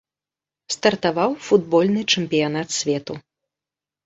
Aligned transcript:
Стартаваў 0.75 1.31
футбольны 1.49 2.01
чэмпіянат 2.15 2.67
свету. 2.79 3.13